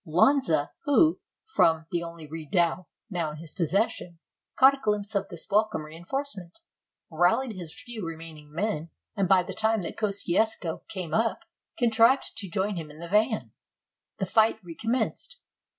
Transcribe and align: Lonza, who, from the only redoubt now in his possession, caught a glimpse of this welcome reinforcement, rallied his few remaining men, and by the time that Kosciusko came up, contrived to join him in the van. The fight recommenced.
Lonza, 0.03 0.71
who, 0.85 1.19
from 1.45 1.85
the 1.91 2.01
only 2.01 2.25
redoubt 2.25 2.87
now 3.11 3.29
in 3.29 3.37
his 3.37 3.53
possession, 3.53 4.17
caught 4.57 4.73
a 4.73 4.81
glimpse 4.83 5.13
of 5.13 5.27
this 5.29 5.45
welcome 5.47 5.83
reinforcement, 5.83 6.59
rallied 7.11 7.51
his 7.55 7.71
few 7.71 8.03
remaining 8.03 8.51
men, 8.51 8.89
and 9.15 9.27
by 9.29 9.43
the 9.43 9.53
time 9.53 9.83
that 9.83 9.97
Kosciusko 9.97 10.85
came 10.89 11.13
up, 11.13 11.41
contrived 11.77 12.35
to 12.37 12.49
join 12.49 12.77
him 12.77 12.89
in 12.89 12.97
the 12.97 13.07
van. 13.09 13.51
The 14.17 14.25
fight 14.25 14.57
recommenced. 14.63 15.37